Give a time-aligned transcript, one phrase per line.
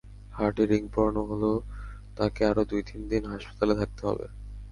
[0.33, 1.55] হার্টে রিং পরানো হলেও
[2.17, 4.25] তাঁকে আরও দুই-তিন দিন হাসপাতালে থাকতে হবে।